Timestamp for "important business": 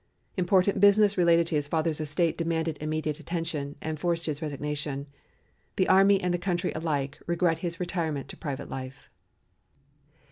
0.35-1.15